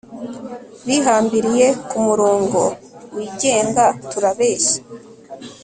[0.87, 2.61] bihambiriye kumurongo
[3.15, 4.77] wigenga, turabeshya